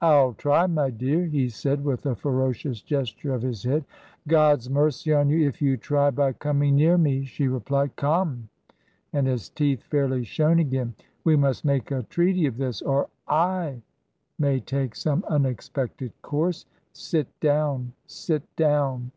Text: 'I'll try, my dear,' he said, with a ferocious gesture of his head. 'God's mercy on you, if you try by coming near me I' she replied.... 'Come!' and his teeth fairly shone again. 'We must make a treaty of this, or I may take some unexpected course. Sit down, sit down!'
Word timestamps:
'I'll 0.00 0.34
try, 0.34 0.66
my 0.66 0.90
dear,' 0.90 1.26
he 1.26 1.48
said, 1.48 1.84
with 1.84 2.04
a 2.04 2.16
ferocious 2.16 2.80
gesture 2.82 3.32
of 3.32 3.42
his 3.42 3.62
head. 3.62 3.84
'God's 4.26 4.68
mercy 4.68 5.14
on 5.14 5.28
you, 5.30 5.46
if 5.48 5.62
you 5.62 5.76
try 5.76 6.10
by 6.10 6.32
coming 6.32 6.74
near 6.74 6.98
me 6.98 7.20
I' 7.20 7.24
she 7.26 7.46
replied.... 7.46 7.94
'Come!' 7.94 8.48
and 9.12 9.28
his 9.28 9.48
teeth 9.48 9.84
fairly 9.84 10.24
shone 10.24 10.58
again. 10.58 10.96
'We 11.22 11.36
must 11.36 11.64
make 11.64 11.92
a 11.92 12.02
treaty 12.10 12.46
of 12.46 12.56
this, 12.56 12.82
or 12.82 13.08
I 13.28 13.82
may 14.36 14.58
take 14.58 14.96
some 14.96 15.24
unexpected 15.28 16.10
course. 16.22 16.66
Sit 16.92 17.28
down, 17.38 17.92
sit 18.08 18.42
down!' 18.56 19.12